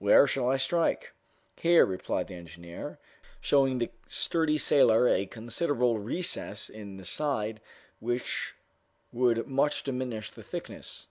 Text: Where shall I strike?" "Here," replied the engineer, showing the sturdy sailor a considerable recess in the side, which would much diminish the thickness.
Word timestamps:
Where 0.00 0.26
shall 0.26 0.48
I 0.50 0.56
strike?" 0.56 1.12
"Here," 1.54 1.86
replied 1.86 2.26
the 2.26 2.34
engineer, 2.34 2.98
showing 3.40 3.78
the 3.78 3.88
sturdy 4.08 4.58
sailor 4.58 5.06
a 5.08 5.26
considerable 5.26 6.00
recess 6.00 6.68
in 6.68 6.96
the 6.96 7.04
side, 7.04 7.60
which 8.00 8.56
would 9.12 9.46
much 9.46 9.84
diminish 9.84 10.28
the 10.30 10.42
thickness. 10.42 11.06